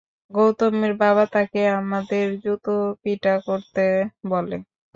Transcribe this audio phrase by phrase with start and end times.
[0.31, 3.83] গৌতমের বাবা তাকে আমাদের জুতোপিটা করতে
[4.31, 4.57] বলে।